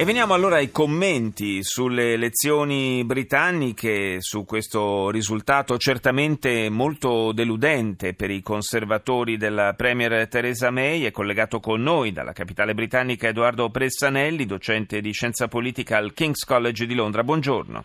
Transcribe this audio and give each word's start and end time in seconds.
E 0.00 0.04
veniamo 0.06 0.32
allora 0.32 0.56
ai 0.56 0.70
commenti 0.70 1.62
sulle 1.62 2.14
elezioni 2.14 3.04
britanniche, 3.04 4.16
su 4.22 4.46
questo 4.46 5.10
risultato 5.10 5.76
certamente 5.76 6.70
molto 6.70 7.32
deludente 7.32 8.14
per 8.14 8.30
i 8.30 8.40
conservatori 8.40 9.36
della 9.36 9.74
Premier 9.76 10.26
Theresa 10.26 10.70
May. 10.70 11.02
È 11.02 11.10
collegato 11.10 11.60
con 11.60 11.82
noi 11.82 12.12
dalla 12.12 12.32
capitale 12.32 12.72
britannica 12.72 13.28
Edoardo 13.28 13.68
Pressanelli, 13.68 14.46
docente 14.46 15.02
di 15.02 15.12
scienza 15.12 15.48
politica 15.48 15.98
al 15.98 16.14
King's 16.14 16.46
College 16.46 16.86
di 16.86 16.94
Londra. 16.94 17.22
Buongiorno. 17.22 17.84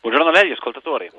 Buongiorno 0.00 0.28
a 0.28 0.32
lei, 0.40 0.52
ascoltatori. 0.52 1.10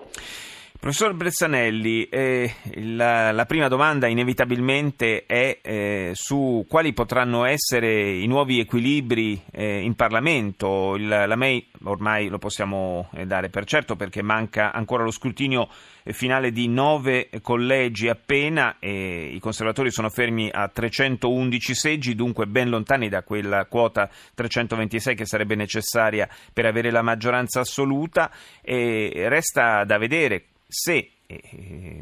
Professor 0.83 1.13
Brezzanelli, 1.13 2.09
eh, 2.09 2.55
la, 2.73 3.31
la, 3.31 3.45
prima 3.45 3.69
domanda 3.69 4.07
inevitabilmente 4.07 5.25
è 5.25 5.59
eh, 5.61 6.11
su 6.13 6.65
quali 6.67 6.91
potranno 6.91 7.45
essere 7.45 8.11
i 8.11 8.27
nuovi 8.27 8.59
equilibri 8.59 9.41
eh, 9.49 9.79
in 9.79 9.95
Parlamento. 9.95 10.97
Il, 10.97 11.07
la 11.07 11.35
May 11.37 11.65
ormai 11.83 12.27
lo 12.27 12.37
possiamo 12.37 13.09
eh, 13.13 13.25
dare 13.25 13.47
per 13.47 13.63
certo 13.63 13.95
perché 13.95 14.21
manca 14.21 14.73
ancora 14.73 15.05
lo 15.05 15.11
scrutinio 15.11 15.69
finale 16.07 16.51
di 16.51 16.67
nove 16.67 17.29
collegi 17.41 18.09
appena 18.09 18.75
e 18.79 19.31
i 19.33 19.39
conservatori 19.39 19.89
sono 19.89 20.09
fermi 20.09 20.49
a 20.51 20.67
311 20.67 21.75
seggi, 21.75 22.13
dunque 22.13 22.45
ben 22.45 22.67
lontani 22.67 23.07
da 23.07 23.23
quella 23.23 23.67
quota 23.67 24.09
326 24.35 25.15
che 25.15 25.25
sarebbe 25.25 25.55
necessaria 25.55 26.27
per 26.51 26.65
avere 26.65 26.91
la 26.91 27.01
maggioranza 27.01 27.61
assoluta. 27.61 28.29
Resta 28.61 29.85
da 29.85 29.97
vedere 29.97 30.47
se 30.73 31.11
eh, 31.27 31.39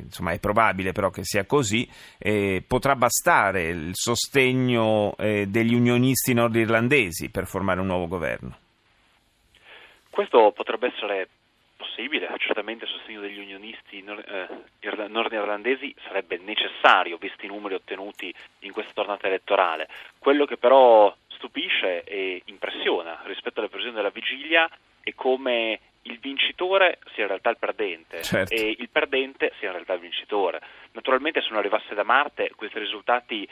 insomma 0.03 0.31
è 0.31 0.39
probabile 0.39 0.91
però 0.91 1.09
che 1.09 1.23
sia 1.23 1.45
così, 1.45 1.87
eh, 2.17 2.63
potrà 2.67 2.95
bastare 2.95 3.63
il 3.69 3.91
sostegno 3.93 5.15
eh, 5.17 5.47
degli 5.47 5.73
unionisti 5.73 6.33
nordirlandesi 6.33 7.29
per 7.29 7.45
formare 7.45 7.79
un 7.79 7.87
nuovo 7.87 8.07
governo? 8.07 8.57
Questo 10.09 10.51
potrebbe 10.51 10.87
essere 10.87 11.27
possibile, 11.77 12.29
certamente 12.37 12.85
il 12.85 12.91
sostegno 12.91 13.21
degli 13.21 13.39
unionisti 13.39 14.01
nord- 14.01 14.25
nordirlandesi 15.07 15.95
sarebbe 16.03 16.37
necessario 16.43 17.17
visti 17.17 17.45
i 17.45 17.49
numeri 17.49 17.75
ottenuti 17.75 18.33
in 18.59 18.71
questa 18.71 18.91
tornata 18.93 19.27
elettorale. 19.27 19.87
Quello 20.17 20.45
che 20.45 20.57
però 20.57 21.15
stupisce 21.27 22.03
e 22.03 22.41
impressiona 22.45 23.21
rispetto 23.25 23.59
alle 23.59 23.69
previsioni 23.69 23.97
della 23.97 24.11
vigilia 24.13 24.69
è 25.01 25.13
come 25.15 25.79
il 26.03 26.19
vincitore 26.19 26.99
sia 27.13 27.23
in 27.23 27.29
realtà 27.29 27.49
il 27.49 27.57
perdente 27.57 28.23
certo. 28.23 28.53
e 28.53 28.75
il 28.77 28.89
perdente 28.89 29.51
sia 29.59 29.67
in 29.67 29.73
realtà 29.73 29.93
il 29.93 29.99
vincitore. 29.99 30.61
Naturalmente 30.93 31.41
se 31.41 31.47
non 31.49 31.59
arrivasse 31.59 31.93
da 31.93 32.03
Marte 32.03 32.51
questi 32.55 32.79
risultati 32.79 33.47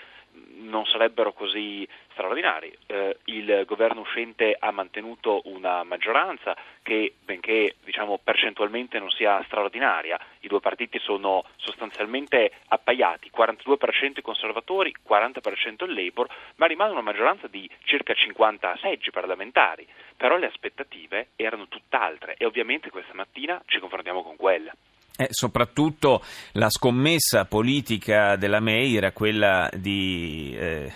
non 0.60 0.86
sarebbero 0.86 1.34
così 1.34 1.88
straordinari. 2.12 2.76
Eh, 2.86 3.18
il 3.26 3.64
governo 3.66 4.02
uscente 4.02 4.56
ha 4.58 4.72
mantenuto 4.72 5.42
una 5.46 5.84
maggioranza 5.84 6.56
che, 6.82 7.14
benché 7.24 7.76
diciamo, 7.84 8.20
percentualmente 8.24 9.00
non 9.00 9.10
sia 9.10 9.42
straordinaria, 9.46 10.20
i 10.42 10.48
due 10.48 10.60
partiti 10.60 11.00
sono 11.00 11.44
sostanzialmente 11.58 12.52
appaiati, 12.68 13.32
42% 13.36 14.18
i 14.18 14.22
conservatori, 14.22 14.94
40% 15.08 15.86
il 15.86 15.94
Labour, 15.94 16.28
ma 16.56 16.66
rimane 16.66 16.92
una 16.92 17.02
maggioranza 17.02 17.48
di 17.48 17.70
circa 17.84 18.14
50 18.14 18.78
seggi 18.82 19.12
parlamentari. 19.12 19.88
Però 20.18 20.38
le 20.38 20.48
aspettative 20.48 21.30
erano 21.36 21.68
tutt'altre 21.68 22.36
e 22.38 22.46
ovviamente 22.46 22.90
questa 22.90 23.14
mattina 23.14 23.62
ci 23.66 23.80
confrontiamo 23.80 24.24
con 24.24 24.36
quelle. 24.36 24.74
Eh, 25.22 25.28
soprattutto 25.32 26.24
la 26.54 26.70
scommessa 26.70 27.44
politica 27.44 28.38
della 28.38 28.62
May 28.62 28.96
era 28.96 29.12
quella 29.12 29.70
di 29.76 30.56
eh, 30.58 30.94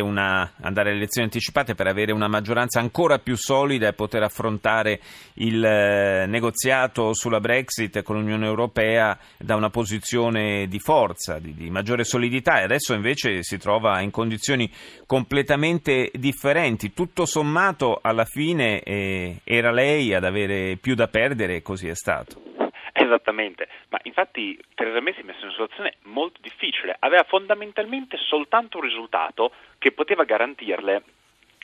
una, 0.00 0.54
andare 0.60 0.88
alle 0.88 0.98
elezioni 0.98 1.28
anticipate 1.28 1.76
per 1.76 1.86
avere 1.86 2.10
una 2.10 2.26
maggioranza 2.26 2.80
ancora 2.80 3.20
più 3.20 3.36
solida 3.36 3.86
e 3.86 3.92
poter 3.92 4.24
affrontare 4.24 4.98
il 5.34 5.64
eh, 5.64 6.26
negoziato 6.26 7.14
sulla 7.14 7.38
Brexit 7.38 8.02
con 8.02 8.16
l'Unione 8.16 8.46
Europea 8.46 9.16
da 9.38 9.54
una 9.54 9.70
posizione 9.70 10.66
di 10.66 10.80
forza, 10.80 11.38
di, 11.38 11.54
di, 11.54 11.70
maggiore 11.70 12.02
solidità 12.02 12.58
e 12.58 12.64
adesso 12.64 12.94
invece 12.94 13.44
si 13.44 13.58
trova 13.58 14.00
in 14.00 14.10
condizioni 14.10 14.68
completamente 15.06 16.10
differenti. 16.14 16.92
Tutto 16.92 17.26
sommato 17.26 18.00
alla 18.02 18.24
fine 18.24 18.80
eh, 18.82 19.40
era 19.44 19.70
lei 19.70 20.14
ad 20.14 20.24
avere 20.24 20.76
più 20.80 20.96
da 20.96 21.06
perdere 21.06 21.54
e 21.54 21.62
così 21.62 21.86
è 21.86 21.94
stato. 21.94 22.50
Esattamente, 23.12 23.68
ma 23.90 23.98
infatti 24.04 24.58
Theresa 24.74 25.02
May 25.02 25.12
si 25.12 25.20
è 25.20 25.22
messa 25.22 25.40
in 25.40 25.44
una 25.44 25.52
situazione 25.52 25.96
molto 26.04 26.40
difficile, 26.40 26.96
aveva 26.98 27.24
fondamentalmente 27.24 28.16
soltanto 28.16 28.78
un 28.78 28.84
risultato 28.84 29.52
che 29.76 29.92
poteva 29.92 30.24
garantirle 30.24 31.02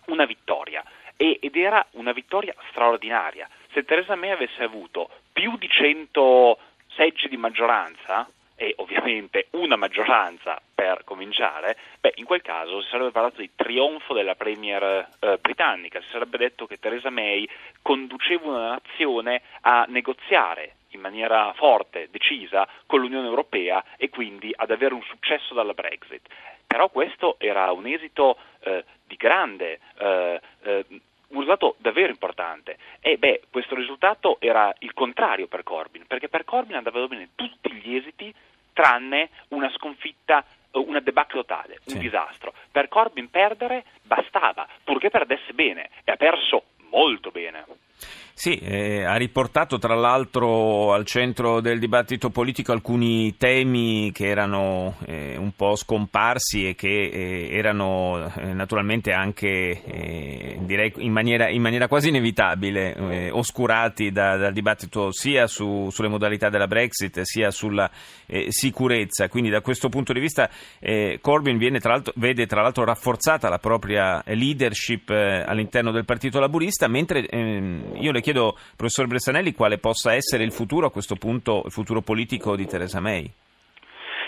una 0.08 0.26
vittoria. 0.26 0.84
Ed 1.16 1.56
era 1.56 1.84
una 1.92 2.12
vittoria 2.12 2.54
straordinaria. 2.68 3.48
Se 3.72 3.82
Theresa 3.84 4.14
May 4.14 4.30
avesse 4.30 4.62
avuto 4.62 5.08
più 5.32 5.56
di 5.56 5.68
100 5.68 6.58
seggi 6.88 7.28
di 7.28 7.38
maggioranza, 7.38 8.28
e 8.54 8.74
ovviamente 8.78 9.46
una 9.52 9.76
maggioranza 9.76 10.60
per 10.74 11.04
cominciare, 11.04 11.78
beh, 12.00 12.12
in 12.16 12.24
quel 12.24 12.42
caso 12.42 12.82
si 12.82 12.88
sarebbe 12.88 13.12
parlato 13.12 13.40
di 13.40 13.50
trionfo 13.54 14.12
della 14.12 14.34
Premier 14.34 15.08
eh, 15.20 15.38
britannica, 15.40 16.00
si 16.02 16.08
sarebbe 16.10 16.36
detto 16.36 16.66
che 16.66 16.78
Theresa 16.78 17.08
May 17.08 17.48
conduceva 17.80 18.48
una 18.48 18.68
nazione 18.70 19.42
a 19.62 19.86
negoziare 19.88 20.74
in 20.90 21.00
maniera 21.00 21.52
forte, 21.54 22.08
decisa, 22.10 22.66
con 22.86 23.00
l'Unione 23.00 23.26
Europea 23.26 23.84
e 23.96 24.08
quindi 24.08 24.52
ad 24.54 24.70
avere 24.70 24.94
un 24.94 25.02
successo 25.02 25.54
dalla 25.54 25.74
Brexit. 25.74 26.26
Però 26.66 26.88
questo 26.88 27.36
era 27.38 27.70
un 27.72 27.86
esito 27.86 28.36
eh, 28.60 28.84
di 29.06 29.16
grande, 29.16 29.80
eh, 29.98 30.40
eh, 30.62 30.84
un 30.88 31.40
risultato 31.40 31.76
davvero 31.78 32.10
importante. 32.10 32.78
E 33.00 33.16
beh, 33.16 33.42
questo 33.50 33.74
risultato 33.74 34.36
era 34.40 34.74
il 34.80 34.92
contrario 34.92 35.46
per 35.46 35.62
Corbyn, 35.62 36.06
perché 36.06 36.28
per 36.28 36.44
Corbyn 36.44 36.76
andavano 36.76 37.08
bene 37.08 37.30
tutti 37.34 37.72
gli 37.72 37.96
esiti 37.96 38.32
tranne 38.72 39.30
una 39.48 39.70
sconfitta 39.70 40.44
una 40.72 41.00
debacle 41.00 41.40
totale, 41.40 41.78
un 41.86 41.94
sì. 41.94 41.98
disastro. 41.98 42.52
Per 42.70 42.88
Corbyn 42.88 43.30
perdere 43.30 43.84
bastava, 44.02 44.68
purché 44.84 45.10
perdesse 45.10 45.52
bene, 45.52 45.88
e 46.04 46.12
ha 46.12 46.16
perso 46.16 46.64
molto 46.90 47.30
bene. 47.30 47.64
Sì, 48.38 48.54
eh, 48.54 49.02
ha 49.02 49.16
riportato 49.16 49.78
tra 49.78 49.96
l'altro 49.96 50.92
al 50.92 51.04
centro 51.04 51.60
del 51.60 51.80
dibattito 51.80 52.30
politico 52.30 52.70
alcuni 52.70 53.36
temi 53.36 54.12
che 54.12 54.28
erano 54.28 54.94
eh, 55.06 55.36
un 55.36 55.50
po' 55.56 55.74
scomparsi 55.74 56.68
e 56.68 56.76
che 56.76 56.86
eh, 56.86 57.48
erano 57.50 58.32
eh, 58.36 58.52
naturalmente 58.52 59.10
anche 59.10 59.82
eh, 59.82 60.56
direi 60.60 60.92
in 60.98 61.10
maniera, 61.10 61.48
in 61.48 61.60
maniera, 61.60 61.88
quasi 61.88 62.10
inevitabile 62.10 62.94
eh, 62.94 63.30
oscurati 63.32 64.12
da, 64.12 64.36
dal 64.36 64.52
dibattito 64.52 65.10
sia 65.10 65.48
su, 65.48 65.88
sulle 65.90 66.06
modalità 66.06 66.48
della 66.48 66.68
Brexit 66.68 67.22
sia 67.22 67.50
sulla 67.50 67.90
sicurezza. 68.50 69.28
Quindi 69.28 69.50
da 69.50 69.62
questo 69.62 69.88
punto 69.88 70.12
di 70.12 70.20
vista 70.20 70.48
Corbyn 71.20 71.78
tra 71.80 72.00
vede 72.14 72.46
tra 72.46 72.62
l'altro 72.62 72.84
rafforzata 72.84 73.48
la 73.48 73.58
propria 73.58 74.22
leadership 74.26 75.10
all'interno 75.10 75.90
del 75.90 76.04
Partito 76.04 76.38
Laburista, 76.38 76.77
mentre 76.86 77.26
ehm, 77.26 77.96
io 77.96 78.12
le 78.12 78.20
chiedo, 78.20 78.56
professor 78.76 79.06
Bressanelli, 79.06 79.52
quale 79.52 79.78
possa 79.78 80.12
essere 80.14 80.44
il 80.44 80.52
futuro 80.52 80.86
a 80.86 80.90
questo 80.92 81.16
punto, 81.16 81.62
il 81.64 81.72
futuro 81.72 82.02
politico 82.02 82.54
di 82.54 82.66
Theresa 82.66 83.00
May. 83.00 83.28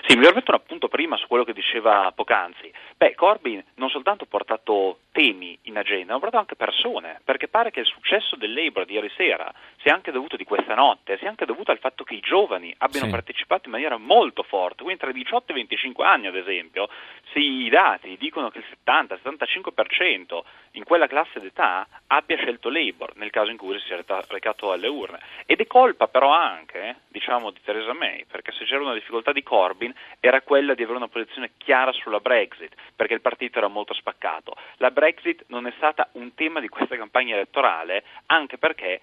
Sì, 0.06 0.16
mi 0.16 0.24
permetto 0.24 0.50
un 0.50 0.56
appunto 0.56 0.88
prima 0.88 1.16
su 1.16 1.28
quello 1.28 1.44
che 1.44 1.52
diceva 1.52 2.10
poc'anzi. 2.12 2.72
Beh, 2.96 3.14
Corbyn 3.14 3.62
non 3.74 3.90
soltanto 3.90 4.24
ha 4.24 4.26
portato 4.28 5.00
temi 5.12 5.56
in 5.62 5.76
agenda, 5.76 6.12
ma 6.12 6.16
ha 6.16 6.20
portato 6.20 6.38
anche 6.38 6.56
persone, 6.56 7.20
perché 7.22 7.46
pare 7.46 7.70
che 7.70 7.80
il 7.80 7.86
successo 7.86 8.34
del 8.36 8.52
Labour 8.52 8.86
di 8.86 8.94
ieri 8.94 9.10
sera 9.16 9.52
sia 9.82 9.94
anche 9.94 10.10
dovuto 10.10 10.36
di 10.36 10.44
questa 10.44 10.74
notte, 10.74 11.16
sia 11.18 11.28
anche 11.28 11.46
dovuto 11.46 11.70
al 11.70 11.78
fatto 11.78 12.04
che 12.04 12.14
i 12.14 12.20
giovani 12.20 12.74
abbiano 12.78 13.06
sì. 13.06 13.12
partecipato 13.12 13.62
in 13.66 13.72
maniera 13.72 13.96
molto 13.96 14.42
forte, 14.42 14.82
quindi 14.82 15.00
tra 15.00 15.10
i 15.10 15.14
18 15.14 15.48
e 15.48 15.52
i 15.52 15.58
25 15.58 16.04
anni 16.04 16.26
ad 16.26 16.36
esempio, 16.36 16.88
se 17.32 17.38
i 17.38 17.68
dati 17.68 18.16
dicono 18.18 18.50
che 18.50 18.58
il 18.58 18.64
70-75% 18.84 20.40
in 20.72 20.84
quella 20.84 21.06
classe 21.06 21.40
d'età 21.40 21.86
abbia 22.08 22.36
scelto 22.36 22.68
Labour 22.68 23.16
nel 23.16 23.30
caso 23.30 23.50
in 23.50 23.56
cui 23.56 23.78
si 23.78 23.86
sia 23.86 24.02
recato 24.28 24.72
alle 24.72 24.88
urne. 24.88 25.18
Ed 25.46 25.60
è 25.60 25.66
colpa 25.66 26.08
però 26.08 26.30
anche, 26.32 26.96
diciamo, 27.08 27.50
di 27.50 27.60
Theresa 27.64 27.92
May, 27.92 28.24
perché 28.26 28.52
se 28.52 28.64
c'era 28.64 28.82
una 28.82 28.94
difficoltà 28.94 29.32
di 29.32 29.42
Corbyn 29.42 29.94
era 30.20 30.42
quella 30.42 30.74
di 30.74 30.82
avere 30.82 30.98
una 30.98 31.08
posizione 31.08 31.52
chiara 31.56 31.92
sulla 31.92 32.20
Brexit, 32.20 32.74
perché 32.94 33.14
il 33.14 33.20
partito 33.20 33.58
era 33.58 33.68
molto 33.68 33.94
spaccato. 33.94 34.54
La 34.76 34.90
Brexit 34.90 35.44
non 35.48 35.66
è 35.66 35.72
stata 35.76 36.08
un 36.12 36.34
tema 36.34 36.60
di 36.60 36.68
questa 36.68 36.96
campagna 36.96 37.34
elettorale, 37.34 38.04
anche 38.26 38.58
perché 38.58 39.00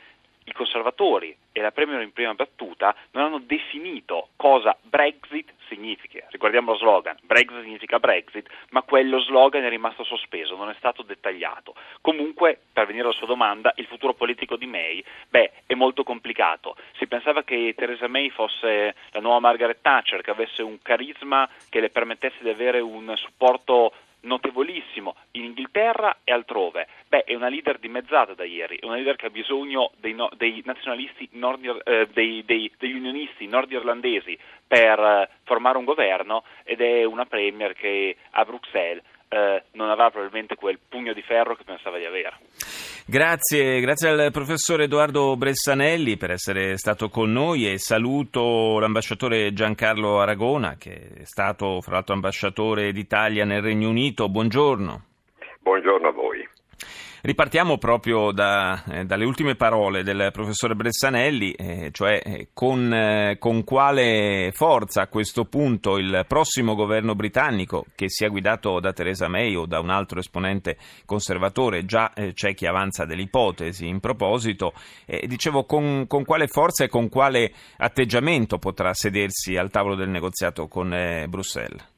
i 0.48 0.54
conservatori 0.54 1.36
e 1.52 1.62
la 1.62 1.72
Premier 1.72 2.02
in 2.02 2.14
prima 2.14 2.34
battuta 2.34 2.96
non 3.12 3.26
hanno 3.26 3.40
definito 3.40 4.30
cosa 4.38 4.76
Brexit 4.82 5.52
significa. 5.68 6.26
Ricordiamo 6.30 6.72
lo 6.72 6.78
slogan, 6.78 7.18
Brexit 7.24 7.64
significa 7.64 8.00
Brexit, 8.00 8.50
ma 8.70 8.82
quello 8.82 9.20
slogan 9.20 9.64
è 9.64 9.70
rimasto 9.70 10.06
sospeso, 10.06 10.56
non 10.56 10.70
è 10.70 10.76
stato 10.78 11.04
dettagliato. 11.04 11.76
Comunque, 12.00 12.60
per 12.72 12.86
venire 12.86 13.04
alla 13.04 13.14
sua 13.14 13.28
domanda, 13.28 13.74
il 13.76 13.86
futuro 13.88 14.14
politico 14.14 14.56
di 14.56 14.68
May, 14.68 15.04
beh, 15.30 15.52
è 15.66 15.74
molto 15.74 16.04
complicato. 16.04 16.78
Si 16.98 17.08
pensava 17.08 17.44
che 17.44 17.74
Theresa 17.76 18.08
May 18.08 18.30
fosse 18.30 18.96
la 19.12 19.20
nuova 19.20 19.40
Margaret 19.40 19.80
Thatcher, 19.82 20.22
che 20.22 20.32
avesse 20.32 20.62
un 20.62 20.82
carisma 20.82 21.50
che 21.70 21.82
le 21.82 21.90
permettesse 21.90 22.38
di 22.42 22.50
avere 22.50 22.80
un 22.80 23.12
supporto 23.16 23.92
notevolissimo 24.22 25.16
in 25.32 25.46
Inghilterra 25.46 26.18
e 26.24 26.32
altrove. 26.32 26.88
Beh, 27.08 27.24
è 27.24 27.36
una 27.36 27.50
leader 27.50 27.80
dimezzata 27.80 28.34
da 28.34 28.44
ieri, 28.44 28.78
è 28.78 28.86
una 28.86 28.96
leader 28.96 29.16
che 29.16 29.28
ha 29.28 29.30
bisogno 29.30 29.92
dei, 29.98 30.14
no, 30.14 30.30
dei 30.36 30.62
nazionalisti, 30.66 31.30
nordi, 31.34 31.70
eh, 31.84 32.08
dei, 32.12 32.44
dei, 32.46 32.72
degli 32.78 32.96
unionisti 32.96 33.48
nordirlandesi 33.48 34.38
per 34.68 35.00
eh, 35.00 35.30
formare 35.44 35.78
un 35.78 35.86
governo 35.86 36.44
ed 36.64 36.82
è 36.82 37.04
una 37.04 37.26
premier 37.26 37.74
che 37.74 38.18
a 38.32 38.44
Bruxelles 38.44 39.04
eh, 39.30 39.64
non 39.74 39.90
avrà 39.90 40.10
probabilmente 40.10 40.56
quel 40.56 40.80
pugno 40.88 41.14
di 41.14 41.22
ferro 41.22 41.56
che 41.56 41.64
pensava 41.64 41.98
di 41.98 42.06
avere. 42.06 42.34
Grazie, 43.06 43.80
grazie 43.80 44.10
al 44.10 44.32
professor 44.32 44.82
Edoardo 44.82 45.38
Bressanelli 45.38 46.18
per 46.18 46.32
essere 46.32 46.78
stato 46.78 47.08
con 47.08 47.32
noi 47.32 47.72
e 47.72 47.78
saluto 47.78 48.80
l'ambasciatore 48.80 49.54
Giancarlo 49.54 50.20
Aragona 50.20 50.76
che 50.78 51.12
è 51.20 51.24
stato 51.24 51.80
fra 51.80 51.94
l'altro 51.94 52.16
ambasciatore 52.16 52.92
d'Italia 52.92 53.46
nel 53.46 53.62
Regno 53.62 53.90
Unito. 53.90 54.28
Buongiorno. 54.28 55.04
Buongiorno 55.62 56.08
a 56.08 56.12
voi. 56.12 56.37
Ripartiamo 57.28 57.78
proprio 57.78 58.32
da, 58.32 58.86
eh, 58.86 59.04
dalle 59.04 59.26
ultime 59.26 59.56
parole 59.56 60.02
del 60.02 60.30
professore 60.32 60.76
Bressanelli, 60.76 61.52
eh, 61.52 61.90
cioè 61.92 62.22
eh, 62.24 62.48
con, 62.54 62.94
eh, 62.94 63.36
con, 63.38 63.66
quale 63.66 64.52
forza 64.54 65.02
a 65.02 65.08
questo 65.08 65.44
punto 65.44 65.98
il 65.98 66.24
prossimo 66.26 66.74
governo 66.74 67.16
britannico, 67.16 67.84
che 67.96 68.08
sia 68.08 68.30
guidato 68.30 68.80
da 68.80 68.94
Theresa 68.94 69.28
May 69.28 69.56
o 69.56 69.66
da 69.66 69.82
un 69.82 69.90
altro 69.90 70.20
esponente 70.20 70.78
conservatore, 71.04 71.84
già 71.84 72.14
eh, 72.14 72.32
c'è 72.32 72.54
chi 72.54 72.66
avanza 72.66 73.04
delle 73.04 73.24
ipotesi 73.24 73.90
in 73.90 74.00
proposito, 74.00 74.72
eh, 75.06 75.28
dicevo 75.28 75.66
con, 75.66 76.06
con, 76.08 76.24
quale 76.24 76.48
forza 76.48 76.86
e 76.86 76.88
con 76.88 77.10
quale 77.10 77.52
atteggiamento 77.76 78.58
potrà 78.58 78.94
sedersi 78.94 79.58
al 79.58 79.70
tavolo 79.70 79.96
del 79.96 80.08
negoziato 80.08 80.70
con 80.70 81.26
Bruxelles? 81.28 81.97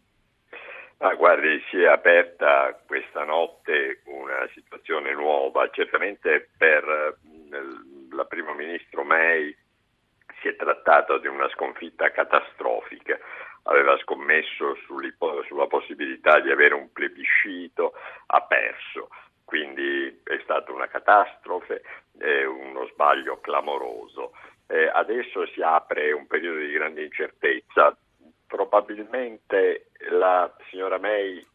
Ah, 1.01 1.15
guardi, 1.15 1.63
si 1.69 1.81
è 1.81 1.87
aperta 1.87 2.77
questa 2.85 3.23
notte 3.23 4.01
una 4.07 4.45
situazione 4.53 5.13
nuova, 5.13 5.69
certamente 5.69 6.49
per 6.57 6.83
eh, 6.83 8.13
la 8.13 8.25
primo 8.25 8.53
ministro 8.53 9.05
May 9.05 9.55
si 10.41 10.49
è 10.49 10.57
trattato 10.57 11.17
di 11.17 11.27
una 11.27 11.47
sconfitta 11.51 12.11
catastrofica, 12.11 13.17
aveva 13.63 13.97
scommesso 13.99 14.75
sulla 15.47 15.67
possibilità 15.67 16.41
di 16.41 16.51
avere 16.51 16.73
un 16.73 16.91
plebiscito, 16.91 17.93
ha 18.25 18.41
perso, 18.41 19.07
quindi 19.45 20.19
è 20.21 20.37
stata 20.43 20.73
una 20.73 20.87
catastrofe, 20.87 21.81
è 22.17 22.43
uno 22.43 22.85
sbaglio 22.87 23.39
clamoroso. 23.39 24.33
Eh, 24.67 24.89
adesso 24.93 25.47
si 25.47 25.61
apre 25.61 26.11
un 26.11 26.27
periodo 26.27 26.59
di 26.59 26.71
grande 26.71 27.03
incertezza, 27.03 27.97
probabilmente 28.49 29.91
la 30.09 30.51
signora 30.69 30.97
May 30.97 31.45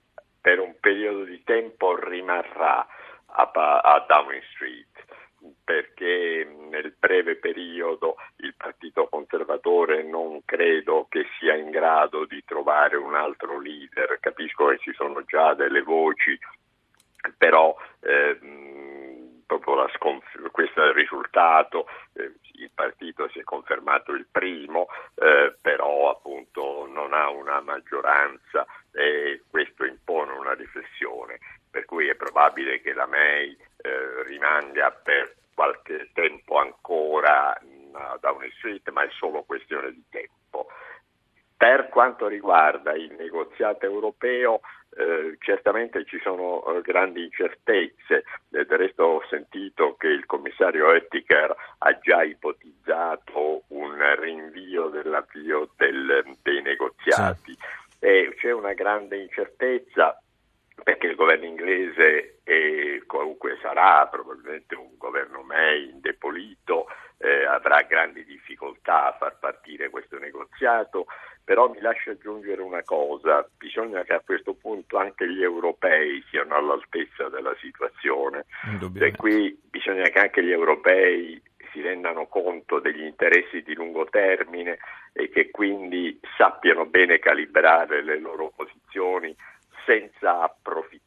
per 0.40 0.60
un 0.60 0.76
periodo 0.78 1.24
di 1.24 1.42
tempo 1.42 1.96
rimarrà 1.96 2.86
a, 3.26 3.50
a 3.80 4.04
Downing 4.06 4.42
Street 4.54 4.94
perché 5.62 6.48
nel 6.70 6.94
breve 6.98 7.36
periodo 7.36 8.16
il 8.36 8.54
Partito 8.56 9.08
Conservatore 9.08 10.02
non 10.02 10.40
credo 10.44 11.06
che 11.08 11.26
sia 11.38 11.54
in 11.54 11.70
grado 11.70 12.24
di 12.24 12.42
trovare 12.44 12.96
un 12.96 13.14
altro 13.14 13.60
leader. 13.60 14.18
Capisco 14.20 14.68
che 14.68 14.78
ci 14.78 14.92
sono 14.94 15.22
già 15.24 15.54
delle 15.54 15.82
voci, 15.82 16.38
però 17.36 17.76
eh, 18.00 18.38
proprio 19.46 19.88
sconf- 19.96 20.50
questo 20.50 20.82
è 20.82 20.88
il 20.88 20.94
risultato. 20.94 21.86
Eh, 22.14 22.32
il 22.56 22.70
partito 22.74 23.28
si 23.28 23.40
è 23.40 23.42
confermato 23.42 24.12
il 24.12 24.26
primo, 24.30 24.86
eh, 25.16 25.54
però 25.60 26.10
appunto 26.10 26.86
ha 27.14 27.30
una 27.30 27.60
maggioranza 27.60 28.66
e 28.92 29.42
questo 29.48 29.84
impone 29.84 30.32
una 30.32 30.54
riflessione, 30.54 31.38
per 31.70 31.84
cui 31.84 32.08
è 32.08 32.14
probabile 32.14 32.80
che 32.80 32.92
la 32.92 33.06
May 33.06 33.56
eh, 33.76 34.22
rimanga 34.24 34.90
per 34.90 35.34
qualche 35.54 36.10
tempo 36.12 36.58
ancora 36.58 37.56
a 37.94 38.18
Downing 38.20 38.52
Street, 38.54 38.88
ma 38.90 39.02
è 39.02 39.08
solo 39.10 39.42
questione 39.44 39.92
di 39.92 40.04
tempo. 40.10 40.66
Per 41.56 41.88
quanto 41.88 42.26
riguarda 42.26 42.92
il 42.92 43.14
negoziato 43.16 43.86
europeo, 43.86 44.60
eh, 44.96 45.36
certamente 45.40 46.04
ci 46.04 46.20
sono 46.22 46.64
eh, 46.66 46.80
grandi 46.82 47.24
incertezze, 47.24 48.24
eh, 48.50 48.64
del 48.64 48.78
resto 48.78 49.04
ho 49.04 49.26
sentito 49.28 49.96
che 49.96 50.08
il 50.08 50.26
commissario 50.26 50.86
Oettinger 50.86 51.54
ha 51.78 51.98
già 51.98 52.22
ipotizzato 52.22 53.62
un 53.68 53.96
rinvio 54.18 54.88
dell'avvio 54.88 55.70
del, 55.76 56.36
dei 56.42 56.62
negoziati. 56.62 57.52
Sì. 57.52 58.34
c'è 58.36 58.52
una 58.52 58.74
grande 58.94 59.22
incertezza 59.22 60.18
perché 60.82 61.06
il 61.06 61.14
governo 61.14 61.46
inglese 61.46 62.40
è, 62.42 63.00
comunque 63.06 63.58
sarà 63.62 64.06
probabilmente 64.08 64.74
un 64.74 64.96
governo 64.98 65.42
May 65.42 65.90
indebolito, 65.90 66.86
eh, 67.18 67.44
avrà 67.44 67.82
grandi 67.82 68.24
difficoltà 68.24 69.06
a 69.08 69.16
far 69.16 69.38
partire 69.38 69.88
questo 69.90 70.18
negoziato. 70.18 71.06
Però 71.44 71.68
mi 71.68 71.80
lascia 71.80 72.10
aggiungere 72.10 72.62
una 72.62 72.82
cosa, 72.82 73.46
bisogna 73.56 74.02
che 74.02 74.14
a 74.14 74.22
questo 74.24 74.54
punto 74.54 74.96
anche 74.96 75.28
gli 75.28 75.42
europei 75.42 76.24
siano 76.30 76.54
all'altezza 76.56 77.28
della 77.28 77.54
situazione. 77.60 78.46
E 79.06 79.12
qui 79.12 79.58
bisogna 79.70 80.08
che 80.08 80.18
anche 80.18 80.42
gli 80.42 80.50
europei 80.50 81.40
si 81.70 81.82
rendano 81.82 82.26
conto 82.26 82.80
degli 82.80 83.02
interessi 83.02 83.62
di 83.62 83.74
lungo 83.74 84.06
termine 84.06 84.78
e 85.12 85.28
che 85.28 85.50
quindi 85.50 86.18
sappiano 86.36 86.86
bene 86.86 87.18
calibrare 87.18 88.02
le 88.02 88.18
loro 88.18 88.52
posizioni 88.54 88.83
senza 89.86 90.42
approfittare 90.42 91.03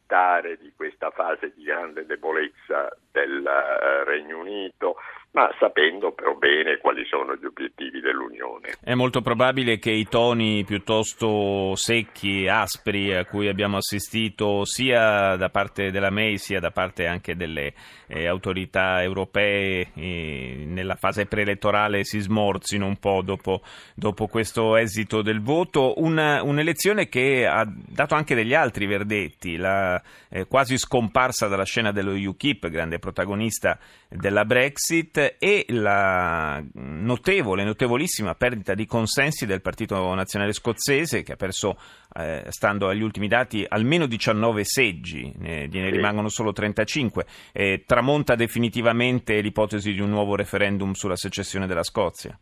di 0.60 0.72
questa 0.74 1.12
fase 1.12 1.52
di 1.54 1.64
grande 1.64 2.06
debolezza 2.06 2.96
del 3.12 3.44
uh, 3.44 4.08
Regno 4.08 4.40
Unito 4.40 4.96
ma 5.38 5.54
sapendo 5.60 6.14
però 6.14 6.34
bene 6.34 6.78
quali 6.78 7.06
sono 7.06 7.36
gli 7.36 7.46
obiettivi 7.46 8.00
dell'Unione. 8.00 8.78
È 8.82 8.96
molto 8.96 9.22
probabile 9.22 9.78
che 9.78 9.92
i 9.92 10.08
toni 10.08 10.64
piuttosto 10.66 11.76
secchi 11.76 12.48
aspri 12.48 13.14
a 13.14 13.24
cui 13.24 13.48
abbiamo 13.48 13.78
assistito 13.78 14.66
sia 14.66 15.36
da 15.36 15.50
parte 15.50 15.92
della 15.92 16.10
May 16.10 16.38
sia 16.38 16.60
da 16.60 16.72
parte 16.72 17.06
anche 17.06 17.36
delle 17.36 17.74
eh, 18.08 18.26
autorità 18.26 19.04
europee 19.04 19.92
eh, 19.94 20.64
nella 20.66 20.96
fase 20.96 21.28
preelettorale 21.28 22.04
si 22.04 22.20
smorzino 22.20 22.88
un 22.88 22.98
po' 22.98 23.22
dopo, 23.24 23.62
dopo 23.94 24.26
questo 24.26 24.76
esito 24.76 25.22
del 25.22 25.42
voto. 25.42 25.94
Una, 25.98 26.42
un'elezione 26.42 27.10
che 27.10 27.46
ha 27.46 27.64
dato 27.68 28.16
anche 28.16 28.34
degli 28.34 28.56
altri 28.56 28.88
verdetti, 28.88 29.56
la 29.58 29.97
eh, 30.30 30.48
quasi 30.48 30.78
scomparsa 30.78 31.48
dalla 31.48 31.64
scena 31.64 31.92
dello 31.92 32.14
UKIP, 32.14 32.68
grande 32.70 33.00
protagonista 33.00 33.78
della 34.10 34.46
Brexit, 34.46 35.36
e 35.40 35.66
la 35.70 36.64
notevole, 36.74 37.64
notevolissima 37.64 38.36
perdita 38.36 38.74
di 38.74 38.86
consensi 38.86 39.46
del 39.46 39.62
Partito 39.62 40.14
Nazionale 40.14 40.54
Scozzese 40.54 41.24
che 41.24 41.34
ha 41.34 41.36
perso, 41.36 41.78
eh, 42.14 42.46
stando 42.50 42.88
agli 42.88 43.02
ultimi 43.02 43.28
dati, 43.28 43.66
almeno 43.68 44.06
19 44.06 44.64
seggi, 44.64 45.34
ne, 45.38 45.68
ne 45.68 45.90
rimangono 45.90 46.30
solo 46.30 46.52
35. 46.52 47.26
Eh, 47.54 47.84
tramonta 47.86 48.36
definitivamente 48.36 49.40
l'ipotesi 49.42 49.94
di 49.94 50.02
un 50.02 50.10
nuovo 50.10 50.36
referendum 50.36 50.94
sulla 50.94 51.16
secessione 51.16 51.68
della 51.68 51.84
Scozia? 51.84 52.38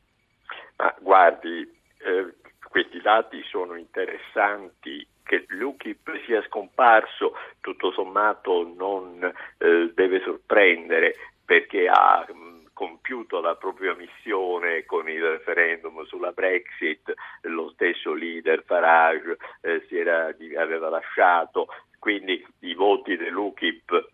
Ma 0.77 0.93
guardi, 1.00 1.62
eh, 2.00 2.33
questi 2.69 3.00
dati 3.01 3.41
sono 3.50 3.75
interessanti 3.75 5.07
che 5.25 5.46
l'UKIP 5.48 6.24
sia 6.25 6.41
scomparso 6.44 7.34
tutto 7.60 7.91
sommato 7.91 8.72
non 8.77 9.22
eh, 9.58 9.91
deve 9.94 10.22
sorprendere 10.22 11.15
perché 11.44 11.88
ha 11.88 12.25
compiuto 12.74 13.39
la 13.39 13.55
propria 13.55 13.96
missione 13.96 14.86
con 14.86 15.10
il 15.10 15.24
referendum 15.24 16.03
sulla 16.05 16.32
Brexit, 16.32 17.13
lo 17.44 17.70
stesso 17.70 18.13
leader 18.13 18.63
Farage 18.65 19.38
eh, 19.62 19.86
era, 19.89 20.27
aveva 20.58 20.89
lasciato, 20.89 21.67
quindi 22.00 22.46
i 22.60 22.74
voti 22.74 23.15
dell'UKIP 23.15 24.13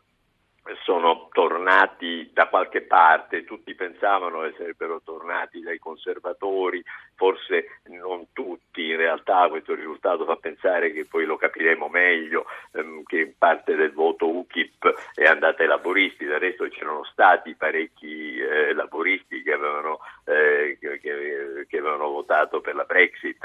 sono 0.84 1.30
tornati 1.32 2.30
da 2.32 2.48
qualche 2.48 2.82
parte, 2.82 3.44
tutti 3.44 3.74
pensavano 3.74 4.42
che 4.42 4.54
sarebbero 4.58 5.02
tornati 5.04 5.60
dai 5.62 5.80
conservatori, 5.80 6.84
forse 7.22 7.82
non 7.84 8.26
tutti, 8.34 8.90
in 8.90 8.98
realtà 8.98 9.48
questo 9.48 9.76
risultato 9.76 10.26
fa 10.26 10.38
pensare 10.38 10.92
che 10.92 11.06
poi 11.06 11.26
lo 11.26 11.38
capiremo 11.38 11.88
meglio, 11.88 12.48
ehm, 12.74 13.04
che 13.04 13.36
parte 13.38 13.76
del 13.76 13.92
voto 13.92 14.28
UKIP 14.28 15.12
è 15.14 15.26
andata 15.26 15.62
ai 15.62 15.68
laboristi, 15.68 16.26
del 16.26 16.40
resto 16.40 16.68
c'erano 16.68 17.04
stati 17.04 17.54
parecchi 17.54 18.40
eh, 18.40 18.74
laboristi 18.74 19.44
che 19.44 19.54
avevano, 19.54 20.00
eh, 20.26 20.80
che, 20.80 21.00
che 21.00 21.78
avevano, 21.78 22.10
votato 22.10 22.60
per 22.60 22.74
la 22.74 22.86
Brexit, 22.86 23.38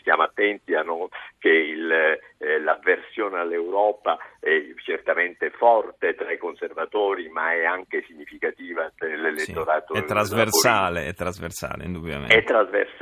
stiamo 0.00 0.22
attenti 0.22 0.74
a 0.74 0.82
non, 0.82 1.06
che 1.38 1.50
il, 1.50 1.90
eh, 2.38 2.60
l'avversione 2.60 3.40
all'Europa 3.40 4.16
è 4.40 4.72
certamente 4.82 5.50
forte 5.50 6.14
tra 6.14 6.32
i 6.32 6.38
conservatori 6.38 7.28
ma 7.28 7.52
è 7.52 7.64
anche 7.64 8.02
significativa 8.06 8.90
nell'elettorato. 9.00 9.94
Sì, 9.94 10.00
è 10.00 10.04
trasversale, 10.04 11.06
è 11.06 11.14
trasversale 11.14 11.84
indubbiamente. 11.84 12.34
È 12.34 12.42
trasversale. 12.42 13.00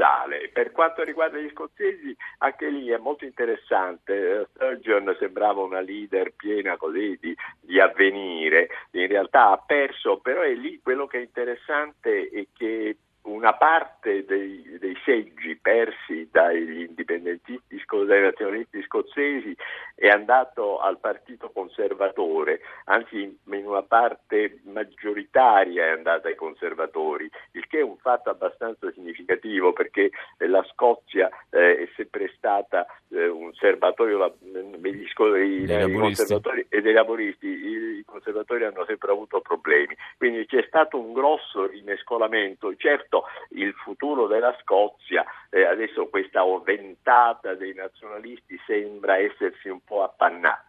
Per 0.53 0.73
quanto 0.73 1.03
riguarda 1.03 1.39
gli 1.39 1.51
scozzesi, 1.51 2.17
anche 2.39 2.69
lì 2.69 2.89
è 2.89 2.97
molto 2.97 3.25
interessante. 3.25 4.49
Sturgeon 4.55 5.15
sembrava 5.19 5.63
una 5.63 5.81
leader 5.81 6.33
piena 6.35 6.77
così 6.77 7.19
di, 7.21 7.37
di 7.61 7.81
avvenire, 7.81 8.69
in 8.93 9.07
realtà 9.07 9.51
ha 9.51 9.59
perso, 9.59 10.19
però 10.19 10.43
è 10.43 10.53
lì 10.55 10.81
quello 10.83 11.07
che 11.07 11.19
è 11.19 11.21
interessante 11.21 12.29
è 12.29 12.47
che 12.53 12.97
una 13.23 13.53
parte 13.55 14.25
dei, 14.25 14.79
dei, 14.79 14.97
seggi 15.05 15.57
persi 15.57 16.29
dagli 16.31 16.81
indipendentisti, 16.89 17.83
dai 18.07 18.23
nazionalisti 18.23 18.83
scozzesi 18.83 19.55
è 19.95 20.09
andato 20.09 20.79
al 20.79 20.99
partito 20.99 21.51
conservatore, 21.51 22.61
anzi 22.85 23.39
in 23.45 23.67
una 23.67 23.83
parte 23.83 24.61
maggioritaria 24.65 25.87
è 25.87 25.91
andata 25.91 26.29
ai 26.29 26.35
conservatori, 26.35 27.31
che 27.71 27.79
è 27.79 27.83
un 27.83 27.97
fatto 27.99 28.31
abbastanza 28.31 28.91
significativo 28.91 29.73
perché 29.73 30.11
la 30.39 30.63
Scozia 30.73 31.29
eh, 31.51 31.85
è 31.85 31.89
sempre 31.95 32.33
stata 32.37 32.85
eh, 33.11 33.29
un 33.29 33.55
serbatoio 33.55 34.35
degli 34.41 35.07
i, 35.37 35.63
i 35.63 35.93
conservatori 35.93 36.67
e 36.69 36.83
dei 36.83 36.93
laboristi, 36.93 37.47
I, 37.47 37.99
i 38.01 38.05
conservatori 38.05 38.65
hanno 38.65 38.85
sempre 38.87 39.13
avuto 39.13 39.41
problemi, 39.41 39.97
quindi 40.19 40.47
c'è 40.47 40.65
stato 40.67 40.99
un 40.99 41.13
grosso 41.13 41.67
rimescolamento, 41.67 42.75
certo 42.75 43.25
il 43.51 43.73
futuro 43.75 44.27
della 44.27 44.57
Scozia, 44.63 45.25
eh, 45.49 45.65
adesso 45.65 46.09
questa 46.09 46.43
ventata 46.59 47.55
dei 47.55 47.73
nazionalisti 47.73 48.61
sembra 48.67 49.17
essersi 49.17 49.69
un 49.69 49.81
po' 49.85 50.03
appanna- 50.03 50.65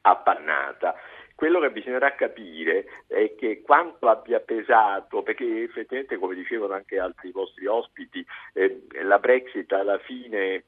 appannata. 0.00 0.94
Quello 1.36 1.60
che 1.60 1.70
bisognerà 1.70 2.14
capire 2.14 2.86
è 3.06 3.34
che 3.36 3.60
quanto 3.60 4.08
abbia 4.08 4.40
pesato, 4.40 5.22
perché 5.22 5.64
effettivamente, 5.64 6.16
come 6.16 6.34
dicevano 6.34 6.72
anche 6.72 6.98
altri 6.98 7.30
vostri 7.30 7.66
ospiti, 7.66 8.24
eh, 8.54 8.86
la 9.02 9.18
Brexit 9.18 9.70
alla 9.72 9.98
fine 9.98 10.64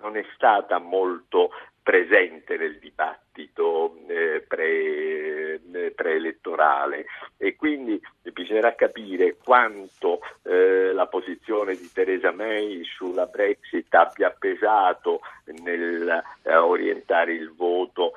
non 0.00 0.16
è 0.16 0.24
stata 0.34 0.78
molto 0.78 1.50
presente 1.82 2.56
nel 2.56 2.78
dibattito 2.78 3.96
eh, 4.06 4.44
pre, 4.46 5.60
eh, 5.72 5.92
preelettorale. 5.96 7.06
E 7.36 7.56
quindi 7.56 8.00
bisognerà 8.32 8.74
capire 8.76 9.36
quanto 9.42 10.20
eh, 10.44 10.92
la 10.92 11.06
posizione 11.06 11.74
di 11.74 11.90
Theresa 11.92 12.30
May 12.30 12.84
sulla 12.84 13.26
Brexit 13.26 13.92
abbia 13.94 14.30
pesato 14.30 15.20
nel 15.62 16.22
eh, 16.42 16.54
orientare 16.54 17.32
il 17.32 17.52
voto 17.52 18.11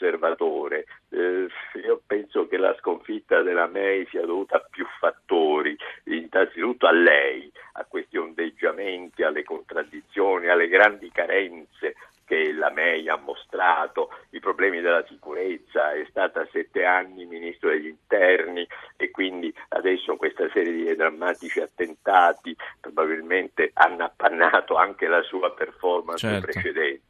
conservatore. 0.00 0.86
Eh, 1.10 1.46
io 1.84 2.00
penso 2.06 2.48
che 2.48 2.56
la 2.56 2.74
sconfitta 2.78 3.42
della 3.42 3.66
May 3.66 4.06
sia 4.08 4.24
dovuta 4.24 4.56
a 4.56 4.66
più 4.68 4.86
fattori, 4.98 5.76
innanzitutto 6.04 6.86
a 6.86 6.92
lei, 6.92 7.52
a 7.72 7.84
questi 7.84 8.16
ondeggiamenti, 8.16 9.22
alle 9.22 9.44
contraddizioni, 9.44 10.48
alle 10.48 10.68
grandi 10.68 11.10
carenze 11.12 11.94
che 12.30 12.52
la 12.52 12.70
MEI 12.70 13.08
ha 13.08 13.16
mostrato, 13.16 14.10
i 14.30 14.38
problemi 14.38 14.80
della 14.80 15.04
sicurezza, 15.08 15.90
è 15.90 16.06
stata 16.08 16.46
sette 16.52 16.84
anni 16.84 17.24
ministro 17.24 17.70
degli 17.70 17.88
interni 17.88 18.64
e 18.96 19.10
quindi 19.10 19.52
adesso 19.70 20.14
questa 20.14 20.48
serie 20.52 20.70
di 20.72 20.94
drammatici 20.94 21.58
attentati 21.58 22.54
probabilmente 22.80 23.72
hanno 23.74 24.04
appannato 24.04 24.76
anche 24.76 25.08
la 25.08 25.22
sua 25.22 25.52
performance 25.52 26.24
certo. 26.24 26.46
precedente. 26.46 27.09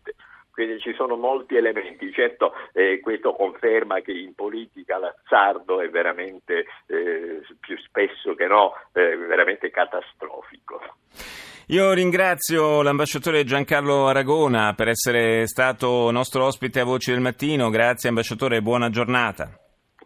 Quindi 0.50 0.80
ci 0.80 0.92
sono 0.94 1.16
molti 1.16 1.56
elementi, 1.56 2.12
certo 2.12 2.52
eh, 2.72 3.00
questo 3.00 3.32
conferma 3.34 4.00
che 4.00 4.12
in 4.12 4.34
politica 4.34 4.98
l'azzardo 4.98 5.80
è 5.80 5.88
veramente 5.88 6.66
eh, 6.86 7.40
più 7.60 7.78
spesso 7.78 8.34
che 8.34 8.46
no, 8.46 8.72
eh, 8.92 9.16
veramente 9.16 9.70
catastrofico. 9.70 10.80
Io 11.70 11.92
ringrazio 11.92 12.82
l'ambasciatore 12.82 13.44
Giancarlo 13.44 14.08
Aragona 14.08 14.74
per 14.74 14.88
essere 14.88 15.46
stato 15.46 16.10
nostro 16.10 16.44
ospite 16.44 16.80
a 16.80 16.84
Voci 16.84 17.12
del 17.12 17.20
Mattino. 17.20 17.70
Grazie 17.70 18.08
ambasciatore 18.08 18.56
e 18.56 18.60
buona 18.62 18.90
giornata. 18.90 19.56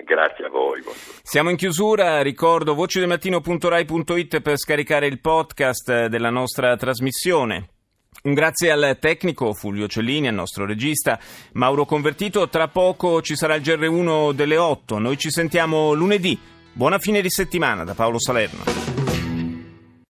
Grazie 0.04 0.44
a 0.44 0.48
voi. 0.50 0.82
Siamo 1.22 1.48
in 1.48 1.56
chiusura, 1.56 2.20
ricordo 2.20 2.74
vocidelmattino.rai.it 2.74 4.42
per 4.42 4.58
scaricare 4.58 5.06
il 5.06 5.20
podcast 5.20 6.06
della 6.06 6.28
nostra 6.30 6.76
trasmissione. 6.76 7.73
Un 8.26 8.32
grazie 8.32 8.70
al 8.70 8.96
tecnico 8.98 9.52
Fulvio 9.52 9.86
Cellini, 9.86 10.28
al 10.28 10.34
nostro 10.34 10.64
regista 10.64 11.20
Mauro 11.52 11.84
Convertito. 11.84 12.48
Tra 12.48 12.68
poco 12.68 13.20
ci 13.20 13.36
sarà 13.36 13.54
il 13.56 13.62
GR1 13.62 14.32
delle 14.32 14.56
8. 14.56 14.98
Noi 14.98 15.18
ci 15.18 15.30
sentiamo 15.30 15.92
lunedì. 15.92 16.38
Buona 16.72 16.98
fine 16.98 17.20
di 17.20 17.28
settimana 17.28 17.84
da 17.84 17.92
Paolo 17.92 18.18
Salerno. 18.18 18.93